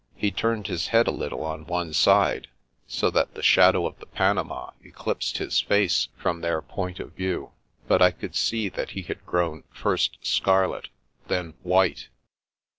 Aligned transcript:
He 0.15 0.31
turned 0.31 0.65
his 0.65 0.87
head 0.87 1.07
a 1.07 1.11
little 1.11 1.43
on 1.43 1.67
one 1.67 1.93
side, 1.93 2.47
so 2.87 3.11
that 3.11 3.35
the 3.35 3.43
shadow 3.43 3.85
of 3.85 3.99
the 3.99 4.07
panama 4.07 4.71
eclipsed 4.83 5.37
his 5.37 5.59
face 5.61 6.07
from 6.17 6.41
their 6.41 6.59
point 6.63 6.99
of 6.99 7.11
view; 7.13 7.51
but 7.87 8.01
I 8.01 8.09
could 8.09 8.35
see 8.35 8.67
that 8.69 8.89
he 8.97 9.03
had 9.03 9.19
first 9.21 9.25
grown 9.27 9.63
scarlet, 10.23 10.89
then 11.27 11.53
white. 11.61 12.07